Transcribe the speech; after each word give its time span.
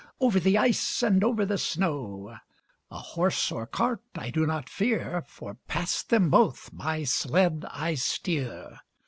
Over 0.19 0.39
the 0.39 0.57
ice, 0.57 1.03
and 1.03 1.23
over 1.23 1.45
the 1.45 1.59
snow; 1.59 2.35
A 2.89 2.97
horse 2.97 3.51
or 3.51 3.67
cart 3.67 4.01
I 4.15 4.31
do 4.31 4.47
not 4.47 4.67
fear. 4.67 5.23
For 5.27 5.53
past 5.67 6.09
them 6.09 6.31
both 6.31 6.73
my 6.73 7.03
sled 7.03 7.65
I 7.69 7.93
steer. 7.93 8.79